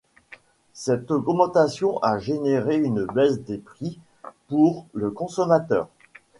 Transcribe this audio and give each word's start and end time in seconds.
Cette 0.73 1.11
augmentation 1.11 2.01
a 2.01 2.17
généré 2.17 2.75
une 2.77 3.05
baisse 3.05 3.39
des 3.43 3.59
prix 3.59 3.99
pour 4.47 4.87
le 4.95 5.11
consommateur. 5.11 5.89